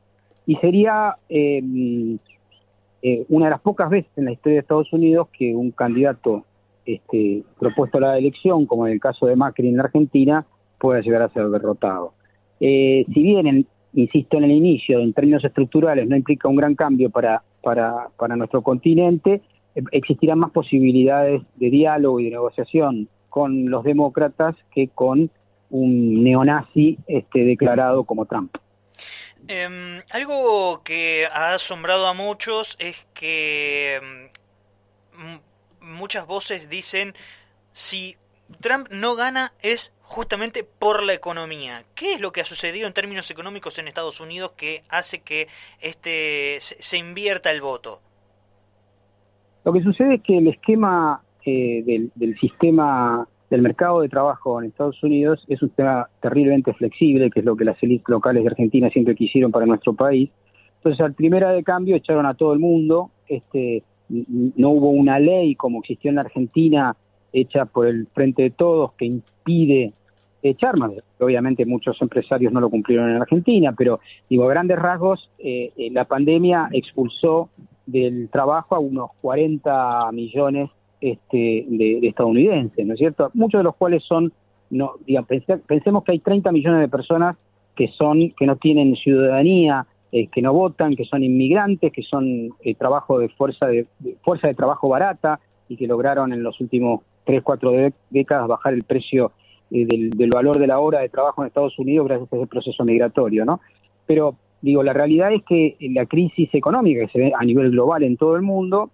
y 0.46 0.56
sería 0.56 1.16
eh, 1.28 1.62
eh, 3.02 3.24
una 3.28 3.46
de 3.46 3.50
las 3.50 3.60
pocas 3.60 3.88
veces 3.88 4.10
en 4.16 4.26
la 4.26 4.32
historia 4.32 4.56
de 4.56 4.60
Estados 4.60 4.92
Unidos 4.92 5.28
que 5.32 5.54
un 5.54 5.70
candidato 5.70 6.44
este, 6.84 7.42
propuesto 7.58 7.98
a 7.98 8.00
la 8.00 8.18
elección, 8.18 8.66
como 8.66 8.86
en 8.86 8.94
el 8.94 9.00
caso 9.00 9.26
de 9.26 9.36
Macri 9.36 9.68
en 9.68 9.76
la 9.76 9.84
Argentina, 9.84 10.46
pueda 10.78 11.00
llegar 11.00 11.22
a 11.22 11.28
ser 11.30 11.48
derrotado. 11.48 12.12
Eh, 12.60 13.04
si 13.12 13.22
bien, 13.22 13.66
insisto 13.94 14.36
en 14.36 14.44
el 14.44 14.52
inicio, 14.52 15.00
en 15.00 15.12
términos 15.12 15.44
estructurales 15.44 16.08
no 16.08 16.16
implica 16.16 16.48
un 16.48 16.56
gran 16.56 16.74
cambio 16.74 17.10
para, 17.10 17.42
para, 17.62 18.08
para 18.16 18.36
nuestro 18.36 18.62
continente, 18.62 19.40
eh, 19.74 19.82
existirán 19.92 20.38
más 20.38 20.50
posibilidades 20.50 21.42
de 21.56 21.70
diálogo 21.70 22.20
y 22.20 22.24
de 22.24 22.30
negociación 22.30 23.08
con 23.28 23.70
los 23.70 23.84
demócratas 23.84 24.56
que 24.74 24.88
con 24.88 25.30
un 25.70 26.24
neonazi 26.24 26.98
este, 27.06 27.44
declarado 27.44 28.04
como 28.04 28.26
Trump. 28.26 28.56
Em, 29.52 30.00
algo 30.12 30.80
que 30.84 31.26
ha 31.26 31.54
asombrado 31.54 32.06
a 32.06 32.14
muchos 32.14 32.76
es 32.78 33.04
que 33.14 33.96
em, 33.96 35.40
muchas 35.80 36.24
voces 36.24 36.70
dicen 36.70 37.14
si 37.72 38.14
Trump 38.60 38.86
no 38.92 39.16
gana 39.16 39.52
es 39.60 39.92
justamente 40.02 40.62
por 40.62 41.02
la 41.02 41.14
economía. 41.14 41.82
¿Qué 41.96 42.14
es 42.14 42.20
lo 42.20 42.30
que 42.30 42.42
ha 42.42 42.44
sucedido 42.44 42.86
en 42.86 42.92
términos 42.92 43.28
económicos 43.32 43.76
en 43.80 43.88
Estados 43.88 44.20
Unidos 44.20 44.52
que 44.56 44.84
hace 44.88 45.22
que 45.22 45.48
este 45.80 46.58
se 46.60 46.98
invierta 46.98 47.50
el 47.50 47.60
voto? 47.60 48.00
Lo 49.64 49.72
que 49.72 49.82
sucede 49.82 50.14
es 50.14 50.22
que 50.22 50.38
el 50.38 50.46
esquema 50.46 51.24
eh, 51.44 51.82
del, 52.14 52.38
sistema 52.38 53.26
del 53.50 53.62
mercado 53.62 54.00
de 54.00 54.08
trabajo 54.08 54.60
en 54.62 54.68
Estados 54.68 55.02
Unidos 55.02 55.44
es 55.48 55.60
un 55.60 55.68
sistema 55.68 56.08
terriblemente 56.22 56.72
flexible, 56.72 57.30
que 57.30 57.40
es 57.40 57.44
lo 57.44 57.56
que 57.56 57.64
las 57.64 57.82
élites 57.82 58.08
locales 58.08 58.44
de 58.44 58.50
Argentina 58.50 58.88
siempre 58.90 59.16
quisieron 59.16 59.50
para 59.50 59.66
nuestro 59.66 59.92
país. 59.92 60.30
Entonces, 60.76 61.00
al 61.04 61.14
primera 61.14 61.50
de 61.50 61.64
cambio 61.64 61.96
echaron 61.96 62.26
a 62.26 62.34
todo 62.34 62.52
el 62.52 62.60
mundo. 62.60 63.10
Este, 63.26 63.82
no 64.08 64.70
hubo 64.70 64.90
una 64.90 65.18
ley 65.18 65.56
como 65.56 65.80
existió 65.80 66.10
en 66.10 66.14
la 66.16 66.22
Argentina 66.22 66.96
hecha 67.32 67.64
por 67.64 67.86
el 67.86 68.06
Frente 68.14 68.42
de 68.42 68.50
Todos 68.50 68.92
que 68.92 69.04
impide 69.04 69.92
echar 70.42 70.76
más. 70.76 70.92
Obviamente 71.18 71.66
muchos 71.66 72.00
empresarios 72.00 72.52
no 72.52 72.60
lo 72.60 72.70
cumplieron 72.70 73.10
en 73.10 73.16
Argentina, 73.16 73.74
pero 73.76 74.00
digo, 74.28 74.44
a 74.44 74.50
grandes 74.50 74.78
rasgos, 74.78 75.28
eh, 75.38 75.72
eh, 75.76 75.90
la 75.90 76.04
pandemia 76.04 76.68
expulsó 76.72 77.50
del 77.86 78.28
trabajo 78.30 78.76
a 78.76 78.78
unos 78.78 79.10
40 79.20 80.10
millones 80.12 80.70
este, 81.00 81.64
de, 81.68 82.00
estadounidenses, 82.02 82.86
¿no 82.86 82.94
es 82.94 82.98
cierto? 82.98 83.30
Muchos 83.34 83.60
de 83.60 83.64
los 83.64 83.76
cuales 83.76 84.02
son, 84.04 84.32
no, 84.70 84.92
digamos, 85.06 85.28
pensemos 85.66 86.04
que 86.04 86.12
hay 86.12 86.18
30 86.18 86.52
millones 86.52 86.80
de 86.80 86.88
personas 86.88 87.36
que 87.74 87.88
son 87.88 88.30
que 88.36 88.46
no 88.46 88.56
tienen 88.56 88.94
ciudadanía, 88.96 89.86
eh, 90.12 90.26
que 90.26 90.42
no 90.42 90.52
votan, 90.52 90.96
que 90.96 91.04
son 91.04 91.22
inmigrantes, 91.22 91.92
que 91.92 92.02
son 92.02 92.50
trabajo 92.78 93.18
de 93.18 93.28
fuerza 93.28 93.66
de, 93.66 93.86
fuerza 94.22 94.48
de 94.48 94.54
trabajo 94.54 94.88
barata 94.88 95.40
y 95.68 95.76
que 95.76 95.86
lograron 95.86 96.32
en 96.32 96.42
los 96.42 96.60
últimos 96.60 97.00
3, 97.24 97.42
4 97.42 97.72
décadas 98.10 98.48
bajar 98.48 98.74
el 98.74 98.82
precio 98.82 99.32
del, 99.70 100.10
del, 100.10 100.30
valor 100.30 100.58
de 100.58 100.66
la 100.66 100.80
hora 100.80 101.00
de 101.00 101.08
trabajo 101.08 101.42
en 101.42 101.48
Estados 101.48 101.78
Unidos 101.78 102.08
gracias 102.08 102.32
a 102.32 102.36
ese 102.36 102.46
proceso 102.46 102.84
migratorio, 102.84 103.44
¿no? 103.44 103.60
Pero 104.04 104.34
Digo, 104.62 104.82
la 104.82 104.92
realidad 104.92 105.32
es 105.32 105.42
que 105.44 105.76
la 105.80 106.04
crisis 106.06 106.50
económica 106.52 107.06
que 107.06 107.12
se 107.12 107.18
ve 107.18 107.32
a 107.34 107.44
nivel 107.44 107.70
global 107.70 108.02
en 108.02 108.16
todo 108.16 108.36
el 108.36 108.42
mundo, 108.42 108.90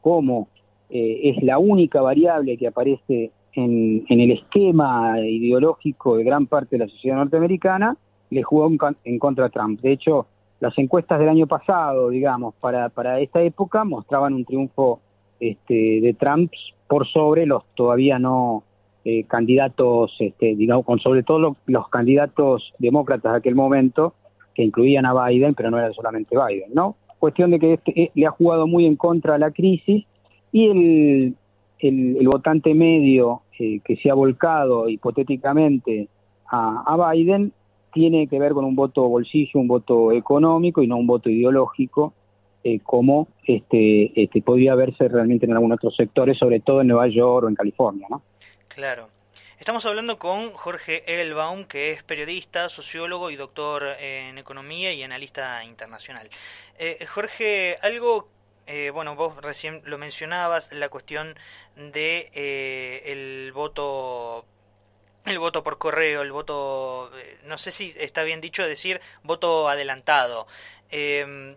como 0.00 0.48
eh, 0.90 1.20
es 1.24 1.42
la 1.42 1.58
única 1.58 2.00
variable 2.00 2.56
que 2.56 2.68
aparece 2.68 3.30
en, 3.54 4.04
el 4.08 4.30
esquema 4.32 5.20
ideológico 5.20 6.16
de 6.16 6.24
gran 6.24 6.46
parte 6.46 6.76
de 6.76 6.84
la 6.84 6.90
sociedad 6.90 7.16
norteamericana, 7.16 7.96
le 8.30 8.42
jugó 8.42 8.70
en, 9.04 9.18
contra 9.18 9.46
a 9.46 9.48
Trump. 9.48 9.80
De 9.80 9.92
hecho, 9.92 10.26
las 10.60 10.76
encuestas 10.78 11.18
del 11.18 11.28
año 11.28 11.46
pasado, 11.46 12.08
digamos, 12.10 12.54
para, 12.56 12.88
para 12.88 13.20
esta 13.20 13.42
época 13.42 13.84
mostraban 13.84 14.34
un 14.34 14.44
triunfo 14.44 15.00
este, 15.40 16.00
de 16.00 16.14
Trump 16.18 16.52
por 16.88 17.06
sobre 17.06 17.46
los 17.46 17.64
todavía 17.74 18.18
no 18.18 18.64
eh, 19.04 19.24
candidatos, 19.24 20.14
este, 20.18 20.54
digamos, 20.54 20.84
con 20.84 20.98
sobre 20.98 21.22
todo 21.22 21.54
los 21.66 21.88
candidatos 21.88 22.72
demócratas 22.78 23.32
de 23.32 23.38
aquel 23.38 23.54
momento, 23.54 24.14
que 24.54 24.62
incluían 24.62 25.04
a 25.04 25.26
Biden, 25.26 25.54
pero 25.54 25.70
no 25.70 25.78
era 25.78 25.92
solamente 25.92 26.36
Biden, 26.36 26.70
¿no? 26.72 26.96
Cuestión 27.18 27.50
de 27.50 27.58
que 27.58 27.74
este, 27.74 28.02
eh, 28.02 28.10
le 28.14 28.26
ha 28.26 28.30
jugado 28.30 28.66
muy 28.66 28.86
en 28.86 28.96
contra 28.96 29.34
a 29.34 29.38
la 29.38 29.50
crisis 29.50 30.06
y 30.54 30.68
el, 30.68 31.34
el, 31.80 32.28
votante 32.28 32.74
medio 32.74 33.42
eh, 33.58 33.80
que 33.84 33.96
se 33.96 34.08
ha 34.08 34.14
volcado 34.14 34.88
hipotéticamente 34.88 36.06
a, 36.48 37.10
Biden 37.12 37.52
tiene 37.92 38.28
que 38.28 38.38
ver 38.38 38.52
con 38.52 38.64
un 38.64 38.76
voto 38.76 39.08
bolsillo, 39.08 39.58
un 39.58 39.66
voto 39.66 40.12
económico 40.12 40.80
y 40.80 40.86
no 40.86 40.96
un 40.96 41.08
voto 41.08 41.28
ideológico, 41.28 42.14
eh, 42.62 42.78
como 42.84 43.26
este, 43.44 44.12
este 44.14 44.42
podría 44.42 44.76
verse 44.76 45.08
realmente 45.08 45.44
en 45.46 45.54
algunos 45.54 45.78
otros 45.78 45.96
sectores, 45.96 46.38
sobre 46.38 46.60
todo 46.60 46.82
en 46.82 46.86
Nueva 46.86 47.08
York 47.08 47.46
o 47.46 47.48
en 47.48 47.56
California, 47.56 48.06
¿no? 48.08 48.22
Claro. 48.68 49.06
Estamos 49.58 49.86
hablando 49.86 50.18
con 50.18 50.52
Jorge 50.52 51.02
Elbaum, 51.22 51.64
que 51.64 51.90
es 51.90 52.04
periodista, 52.04 52.68
sociólogo 52.68 53.30
y 53.30 53.36
doctor 53.36 53.82
en 53.98 54.38
economía 54.38 54.92
y 54.92 55.02
analista 55.02 55.64
internacional. 55.64 56.28
Eh, 56.78 57.04
Jorge, 57.06 57.76
algo, 57.82 58.28
eh, 58.66 58.90
bueno, 58.90 59.14
vos 59.16 59.36
recién 59.42 59.82
lo 59.84 59.98
mencionabas, 59.98 60.72
la 60.72 60.88
cuestión 60.88 61.34
de 61.76 62.30
eh, 62.34 63.02
el 63.06 63.52
voto 63.52 64.46
el 65.24 65.38
voto 65.38 65.62
por 65.62 65.78
correo, 65.78 66.22
el 66.22 66.32
voto, 66.32 67.10
no 67.44 67.56
sé 67.56 67.72
si 67.72 67.94
está 67.96 68.24
bien 68.24 68.40
dicho 68.40 68.66
decir 68.66 69.00
voto 69.22 69.68
adelantado. 69.68 70.46
Em, 70.90 71.56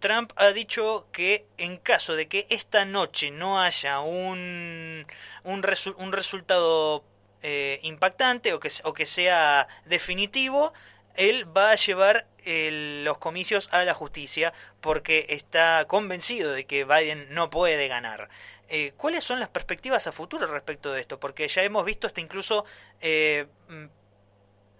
Trump 0.00 0.32
ha 0.36 0.48
dicho 0.52 1.06
que 1.12 1.46
en 1.56 1.76
caso 1.76 2.16
de 2.16 2.26
que 2.26 2.46
esta 2.50 2.84
noche 2.84 3.30
no 3.30 3.60
haya 3.60 4.00
un, 4.00 5.06
un, 5.44 5.64
un 5.96 6.12
resultado 6.12 7.04
eh, 7.42 7.78
impactante 7.82 8.52
o 8.52 8.58
que, 8.58 8.70
o 8.84 8.92
que 8.92 9.06
sea 9.06 9.68
definitivo, 9.84 10.72
él 11.14 11.46
va 11.56 11.70
a 11.70 11.76
llevar 11.76 12.26
los 12.46 13.18
comicios 13.18 13.68
a 13.72 13.84
la 13.84 13.94
justicia 13.94 14.52
porque 14.80 15.26
está 15.30 15.86
convencido 15.86 16.52
de 16.52 16.66
que 16.66 16.84
Biden 16.84 17.26
no 17.30 17.50
puede 17.50 17.88
ganar. 17.88 18.28
Eh, 18.68 18.92
¿Cuáles 18.96 19.24
son 19.24 19.40
las 19.40 19.48
perspectivas 19.48 20.06
a 20.06 20.12
futuro 20.12 20.46
respecto 20.46 20.92
de 20.92 21.00
esto? 21.00 21.20
Porque 21.20 21.48
ya 21.48 21.62
hemos 21.62 21.84
visto 21.84 22.06
hasta 22.06 22.20
incluso 22.20 22.64
eh, 23.00 23.46
mm, 23.68 23.86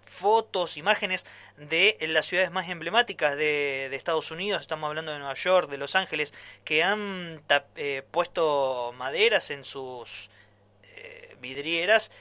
fotos, 0.01 0.77
imágenes 0.77 1.25
de 1.57 1.97
las 2.09 2.25
ciudades 2.25 2.51
más 2.51 2.69
emblemáticas 2.69 3.35
de, 3.35 3.87
de, 3.89 3.95
Estados 3.95 4.31
Unidos, 4.31 4.61
estamos 4.61 4.87
hablando 4.87 5.11
de 5.11 5.19
Nueva 5.19 5.33
York, 5.33 5.69
de 5.69 5.77
Los 5.77 5.95
Ángeles, 5.95 6.33
que 6.63 6.83
han 6.83 7.41
puesto 8.11 8.93
maderas 8.97 9.51
en 9.51 9.63
sus 9.63 10.29
vidrieras 11.39 12.11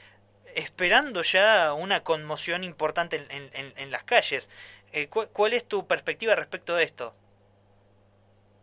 esperando 0.56 1.22
ya 1.22 1.74
una 1.74 2.00
conmoción 2.00 2.64
importante 2.64 3.20
en, 3.30 3.90
las 3.90 4.04
calles. 4.04 4.50
Eh, 4.92 5.08
¿Cuál 5.08 5.52
es 5.52 5.64
tu 5.66 5.86
perspectiva 5.86 6.34
respecto 6.34 6.74
de 6.74 6.84
esto? 6.84 7.12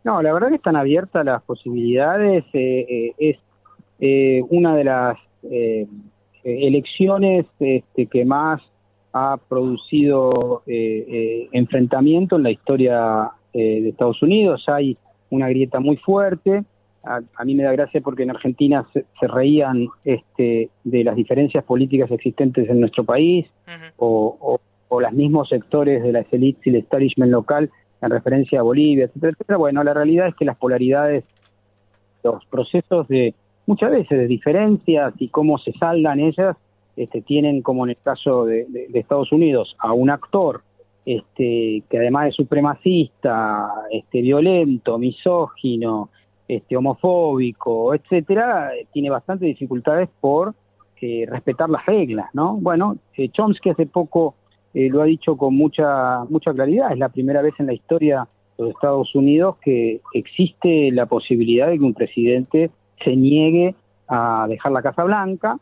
No, 0.04 0.20
la 0.22 0.32
verdad 0.32 0.48
que 0.48 0.56
están 0.56 0.76
abiertas 0.76 1.24
las 1.24 1.42
posibilidades. 1.42 2.44
Eh, 2.52 3.14
eh, 3.18 3.36
es 4.00 4.46
una 4.50 4.74
de 4.74 4.84
las 4.84 5.18
elecciones 6.42 7.46
este, 7.60 8.06
que 8.06 8.24
más 8.24 8.60
ha 9.12 9.36
producido 9.36 10.62
enfrentamiento 10.66 12.36
en 12.36 12.42
la 12.42 12.50
historia 12.50 13.30
de 13.52 13.88
Estados 13.88 14.20
Unidos. 14.22 14.64
Hay 14.68 14.96
una 15.30 15.48
grieta 15.48 15.78
muy 15.78 15.96
fuerte 15.98 16.64
a, 17.04 17.44
mí 17.44 17.54
me 17.54 17.64
da 17.64 17.72
gracia 17.72 18.00
porque 18.00 18.22
en 18.22 18.30
Argentina 18.30 18.86
se, 18.92 19.04
reían 19.26 19.88
este, 20.04 20.70
de 20.84 21.04
las 21.04 21.16
diferencias 21.16 21.64
políticas 21.64 22.10
existentes 22.10 22.68
en 22.68 22.80
nuestro 22.80 23.04
país 23.04 23.46
o, 23.96 24.58
o, 24.88 25.00
los 25.00 25.12
mismos 25.12 25.48
sectores 25.48 26.02
de 26.02 26.12
las 26.12 26.30
élites 26.32 26.66
y 26.66 26.70
el 26.70 26.76
establishment 26.76 27.32
local 27.32 27.70
en 28.02 28.10
referencia 28.10 28.60
a 28.60 28.62
Bolivia, 28.62 29.06
etcétera, 29.06 29.32
etcétera. 29.32 29.56
Bueno, 29.56 29.82
la 29.82 29.94
realidad 29.94 30.28
es 30.28 30.34
que 30.34 30.44
las 30.44 30.58
polaridades, 30.58 31.24
los 32.22 32.44
procesos 32.46 33.08
de 33.08 33.34
muchas 33.66 33.90
veces 33.90 34.18
de 34.18 34.26
diferencias 34.26 35.14
y 35.18 35.28
cómo 35.28 35.56
se 35.58 35.72
saldan 35.72 36.20
ellas, 36.20 36.56
este, 36.94 37.22
tienen 37.22 37.62
como 37.62 37.84
en 37.84 37.90
el 37.90 37.96
caso 37.96 38.44
de, 38.44 38.66
de 38.68 38.98
Estados 38.98 39.32
Unidos 39.32 39.74
a 39.78 39.94
un 39.94 40.10
actor 40.10 40.62
este, 41.04 41.82
que 41.90 41.98
además 41.98 42.28
es 42.28 42.34
supremacista, 42.36 43.68
este, 43.90 44.22
violento, 44.22 44.98
misógino, 44.98 46.10
este, 46.56 46.76
homofóbico, 46.76 47.94
etcétera, 47.94 48.70
tiene 48.92 49.10
bastantes 49.10 49.46
dificultades 49.46 50.08
por 50.20 50.54
eh, 51.00 51.26
respetar 51.28 51.68
las 51.68 51.84
reglas, 51.84 52.30
¿no? 52.32 52.56
Bueno, 52.56 52.96
eh, 53.16 53.28
Chomsky 53.28 53.70
hace 53.70 53.86
poco 53.86 54.34
eh, 54.72 54.88
lo 54.88 55.02
ha 55.02 55.04
dicho 55.04 55.36
con 55.36 55.56
mucha 55.56 56.24
mucha 56.28 56.52
claridad, 56.52 56.92
es 56.92 56.98
la 56.98 57.08
primera 57.08 57.42
vez 57.42 57.54
en 57.58 57.66
la 57.66 57.72
historia 57.72 58.28
de 58.56 58.64
los 58.64 58.74
Estados 58.74 59.14
Unidos 59.14 59.56
que 59.64 60.00
existe 60.14 60.90
la 60.92 61.06
posibilidad 61.06 61.68
de 61.68 61.78
que 61.78 61.84
un 61.84 61.94
presidente 61.94 62.70
se 63.02 63.16
niegue 63.16 63.74
a 64.06 64.46
dejar 64.48 64.70
la 64.72 64.82
Casa 64.82 65.02
Blanca, 65.02 65.58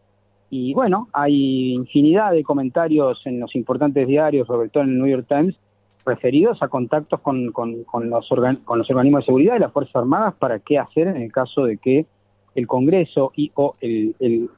y 0.50 0.74
bueno, 0.74 1.08
hay 1.12 1.72
infinidad 1.74 2.32
de 2.32 2.42
comentarios 2.42 3.22
en 3.24 3.38
los 3.38 3.54
importantes 3.54 4.06
diarios, 4.06 4.48
sobre 4.48 4.68
todo 4.68 4.82
en 4.82 4.90
el 4.90 4.98
New 4.98 5.06
York 5.06 5.26
Times, 5.28 5.56
referidos 6.04 6.62
a 6.62 6.68
contactos 6.68 7.20
con, 7.20 7.52
con, 7.52 7.84
con, 7.84 8.10
los 8.10 8.28
con 8.64 8.78
los 8.78 8.90
organismos 8.90 9.22
de 9.22 9.26
seguridad 9.26 9.56
y 9.56 9.60
las 9.60 9.72
Fuerzas 9.72 9.96
Armadas 9.96 10.34
para 10.34 10.58
qué 10.58 10.78
hacer 10.78 11.08
en 11.08 11.16
el 11.16 11.32
caso 11.32 11.64
de 11.64 11.76
que 11.76 12.06
el 12.54 12.66
Congreso 12.66 13.32
y 13.36 13.50
o 13.54 13.74
el, 13.80 14.14
el, 14.18 14.48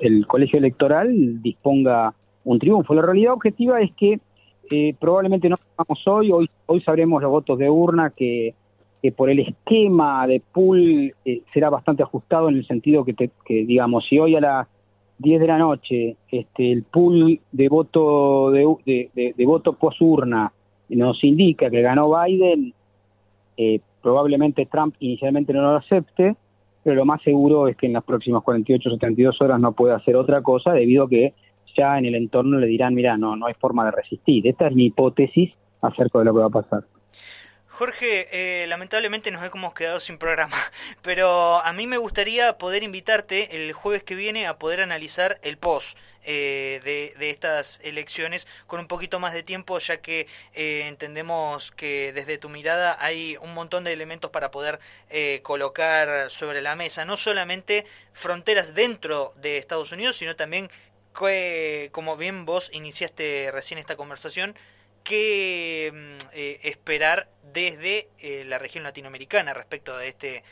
el, 0.00 0.26
Colegio 0.26 0.58
Electoral 0.58 1.42
disponga 1.42 2.14
un 2.44 2.58
triunfo. 2.58 2.94
La 2.94 3.02
realidad 3.02 3.34
objetiva 3.34 3.80
es 3.80 3.92
que 3.94 4.20
eh, 4.70 4.94
probablemente 4.98 5.48
no 5.48 5.56
vamos 5.76 6.06
hoy, 6.06 6.32
hoy, 6.32 6.50
hoy 6.66 6.80
sabremos 6.80 7.22
los 7.22 7.30
votos 7.30 7.58
de 7.58 7.68
urna 7.68 8.10
que, 8.10 8.54
que 9.02 9.12
por 9.12 9.30
el 9.30 9.40
esquema 9.40 10.26
de 10.26 10.40
pool 10.52 11.14
eh, 11.24 11.42
será 11.52 11.70
bastante 11.70 12.02
ajustado 12.02 12.48
en 12.48 12.56
el 12.56 12.66
sentido 12.66 13.04
que, 13.04 13.14
que 13.14 13.64
digamos, 13.64 14.06
si 14.08 14.18
hoy 14.18 14.36
a 14.36 14.40
las 14.40 14.68
10 15.18 15.40
de 15.40 15.46
la 15.46 15.58
noche, 15.58 16.16
este, 16.30 16.72
el 16.72 16.84
pool 16.84 17.40
de 17.50 17.68
voto 17.68 18.50
de, 18.50 19.34
de, 19.36 19.46
voto 19.46 19.72
post 19.72 20.00
urna 20.00 20.52
nos 20.88 21.22
indica 21.24 21.70
que 21.70 21.82
ganó 21.82 22.10
Biden, 22.22 22.74
eh, 23.56 23.80
probablemente 24.02 24.66
Trump 24.66 24.94
inicialmente 25.00 25.52
no 25.52 25.62
lo 25.62 25.76
acepte, 25.76 26.36
pero 26.82 26.96
lo 26.96 27.04
más 27.04 27.22
seguro 27.22 27.68
es 27.68 27.76
que 27.76 27.86
en 27.86 27.92
las 27.92 28.04
próximas 28.04 28.42
48 28.42 28.88
o 28.88 28.92
72 28.92 29.40
horas 29.42 29.60
no 29.60 29.72
pueda 29.72 29.96
hacer 29.96 30.16
otra 30.16 30.42
cosa 30.42 30.72
debido 30.72 31.04
a 31.04 31.08
que 31.08 31.34
ya 31.76 31.98
en 31.98 32.06
el 32.06 32.14
entorno 32.14 32.58
le 32.58 32.66
dirán, 32.66 32.94
mira, 32.94 33.16
no, 33.16 33.36
no 33.36 33.46
hay 33.46 33.54
forma 33.54 33.84
de 33.84 33.92
resistir. 33.92 34.46
Esta 34.46 34.68
es 34.68 34.74
mi 34.74 34.86
hipótesis 34.86 35.52
acerca 35.82 36.18
de 36.20 36.24
lo 36.24 36.34
que 36.34 36.40
va 36.40 36.46
a 36.46 36.50
pasar. 36.50 36.84
Jorge, 37.78 38.28
eh, 38.32 38.66
lamentablemente 38.66 39.30
nos 39.30 39.40
hemos 39.44 39.72
quedado 39.72 40.00
sin 40.00 40.18
programa, 40.18 40.56
pero 41.02 41.60
a 41.60 41.72
mí 41.72 41.86
me 41.86 41.96
gustaría 41.96 42.58
poder 42.58 42.82
invitarte 42.82 43.64
el 43.64 43.72
jueves 43.72 44.02
que 44.02 44.16
viene 44.16 44.48
a 44.48 44.58
poder 44.58 44.80
analizar 44.80 45.38
el 45.42 45.58
post 45.58 45.96
eh, 46.24 46.80
de, 46.82 47.30
estas 47.30 47.78
elecciones 47.84 48.48
con 48.66 48.80
un 48.80 48.88
poquito 48.88 49.20
más 49.20 49.32
de 49.32 49.44
tiempo, 49.44 49.78
ya 49.78 49.98
que 49.98 50.26
eh, 50.54 50.88
entendemos 50.88 51.70
que 51.70 52.12
desde 52.12 52.36
tu 52.36 52.48
mirada 52.48 52.96
hay 52.98 53.36
un 53.42 53.54
montón 53.54 53.84
de 53.84 53.92
elementos 53.92 54.32
para 54.32 54.50
poder 54.50 54.80
colocar 55.44 56.32
sobre 56.32 56.62
la 56.62 56.74
mesa, 56.74 57.04
no 57.04 57.16
solamente 57.16 57.86
fronteras 58.12 58.74
dentro 58.74 59.32
de 59.36 59.56
Estados 59.56 59.92
Unidos, 59.92 60.16
sino 60.16 60.34
también, 60.34 60.68
como 61.92 62.16
bien 62.16 62.44
vos 62.44 62.70
iniciaste 62.72 63.50
recién 63.52 63.78
esta 63.78 63.94
conversación, 63.94 64.56
qué 65.08 65.90
mm, 65.92 66.26
eh, 66.34 66.60
esperar 66.64 67.28
desde 67.52 68.08
eh, 68.18 68.44
la 68.46 68.58
región 68.58 68.84
latinoamericana 68.84 69.54
respecto 69.54 69.96
de 69.96 70.08
este 70.08 70.44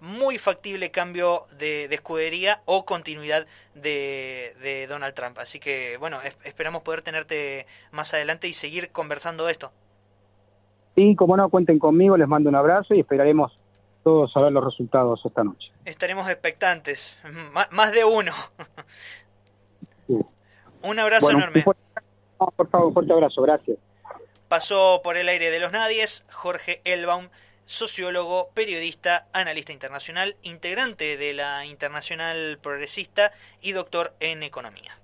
muy 0.00 0.38
factible 0.38 0.90
cambio 0.90 1.44
de, 1.58 1.84
escudería 1.84 2.62
o 2.64 2.84
continuidad 2.86 3.46
de, 3.74 4.86
Donald 4.88 5.14
Trump. 5.14 5.38
Así 5.38 5.60
que, 5.60 5.98
bueno, 5.98 6.18
esperamos 6.42 6.82
poder 6.82 7.02
tenerte 7.02 7.66
más 7.92 8.14
adelante 8.14 8.48
y 8.48 8.54
seguir 8.54 8.90
conversando 8.92 9.44
de 9.44 9.52
esto. 9.52 9.72
Sí, 10.94 11.14
como 11.16 11.36
no, 11.36 11.50
cuenten 11.50 11.78
conmigo, 11.78 12.16
les 12.16 12.26
mando 12.26 12.48
un 12.48 12.56
abrazo 12.56 12.94
y 12.94 13.00
esperaremos 13.00 13.52
todos 14.02 14.34
a 14.34 14.40
ver 14.40 14.52
los 14.52 14.64
resultados 14.64 15.20
esta 15.24 15.44
noche. 15.44 15.70
Estaremos 15.84 16.28
expectantes, 16.30 17.18
más 17.70 17.92
de 17.92 18.04
uno. 18.04 18.32
Un 20.82 20.98
abrazo 20.98 21.30
enorme 21.30 21.62
por 22.56 22.68
favor, 22.68 22.88
un 22.88 22.94
fuerte 22.94 23.12
abrazo, 23.12 23.42
gracias. 23.42 23.78
Pasó 24.48 25.00
por 25.04 25.16
el 25.16 25.28
aire 25.28 25.50
de 25.50 25.60
los 25.60 25.72
nadies 25.72 26.24
Jorge 26.32 26.80
Elbaum, 26.84 27.28
sociólogo, 27.64 28.48
periodista, 28.52 29.28
analista 29.32 29.72
internacional, 29.72 30.36
integrante 30.42 31.16
de 31.16 31.34
la 31.34 31.64
Internacional 31.66 32.58
Progresista 32.60 33.32
y 33.62 33.72
doctor 33.72 34.12
en 34.18 34.42
economía. 34.42 34.99